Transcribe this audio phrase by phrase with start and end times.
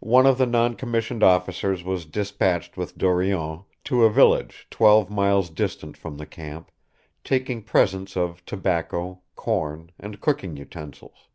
[0.00, 5.50] One of the non commissioned officers was dispatched with Dorion to a village twelve miles
[5.50, 6.70] distant from the camp,
[7.22, 11.28] taking presents of tobacco, corn, and cooking utensils.